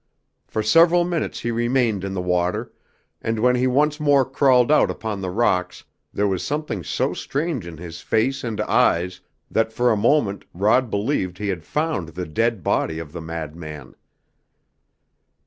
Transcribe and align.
For 0.47 0.63
several 0.63 1.03
minutes 1.03 1.41
he 1.41 1.51
remained 1.51 2.03
in 2.03 2.15
the 2.15 2.23
water, 2.23 2.73
and 3.21 3.39
when 3.39 3.55
he 3.55 3.67
once 3.67 3.99
more 3.99 4.25
crawled 4.25 4.71
out 4.71 4.89
upon 4.89 5.21
the 5.21 5.29
rocks 5.29 5.83
there 6.11 6.27
was 6.27 6.41
something 6.43 6.83
so 6.83 7.13
strange 7.13 7.67
in 7.67 7.77
his 7.77 8.01
face 8.01 8.43
and 8.43 8.59
eyes 8.61 9.21
that 9.51 9.71
for 9.71 9.91
a 9.91 9.95
moment 9.95 10.43
Rod 10.55 10.89
believed 10.89 11.37
he 11.37 11.49
had 11.49 11.63
found 11.63 12.07
the 12.09 12.25
dead 12.25 12.63
body 12.63 12.97
of 12.97 13.11
the 13.11 13.21
madman. 13.21 13.93